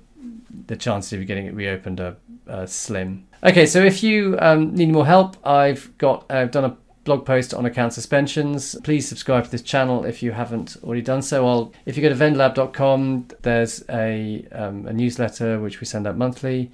the 0.66 0.76
chances 0.76 1.12
of 1.12 1.20
you 1.20 1.26
getting 1.26 1.46
it 1.46 1.54
reopened 1.54 2.00
are, 2.00 2.16
are 2.52 2.66
slim. 2.66 3.26
Okay, 3.42 3.66
so 3.66 3.82
if 3.82 4.02
you 4.02 4.36
um, 4.40 4.74
need 4.74 4.90
more 4.90 5.06
help, 5.06 5.36
I've 5.44 5.96
got 5.98 6.30
I've 6.30 6.52
done 6.52 6.64
a 6.64 6.76
blog 7.04 7.26
post 7.26 7.52
on 7.52 7.66
account 7.66 7.92
suspensions. 7.92 8.76
Please 8.84 9.08
subscribe 9.08 9.44
to 9.44 9.50
this 9.50 9.62
channel 9.62 10.04
if 10.04 10.22
you 10.22 10.32
haven't 10.32 10.76
already 10.84 11.02
done 11.02 11.22
so. 11.22 11.46
I'll, 11.46 11.72
if 11.86 11.96
you 11.96 12.02
go 12.02 12.08
to 12.08 12.14
vendlab.com, 12.14 13.28
there's 13.42 13.84
a, 13.88 14.46
um, 14.52 14.86
a 14.86 14.92
newsletter 14.92 15.58
which 15.58 15.80
we 15.80 15.86
send 15.86 16.06
out 16.06 16.16
monthly. 16.16 16.70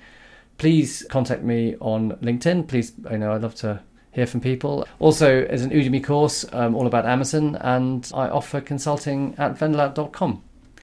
Please 0.58 1.06
contact 1.08 1.42
me 1.42 1.76
on 1.80 2.12
LinkedIn. 2.16 2.68
Please, 2.68 2.92
I 3.08 3.16
know 3.16 3.32
I'd 3.32 3.42
love 3.42 3.54
to 3.56 3.80
hear 4.12 4.26
from 4.26 4.40
people. 4.40 4.86
Also, 4.98 5.46
there's 5.46 5.62
an 5.62 5.70
Udemy 5.70 6.02
course 6.02 6.44
um, 6.52 6.74
all 6.74 6.86
about 6.86 7.06
Amazon, 7.06 7.56
and 7.60 8.10
I 8.12 8.28
offer 8.28 8.60
consulting 8.60 9.34
at 9.38 9.56
vendorlab.com. 9.56 10.42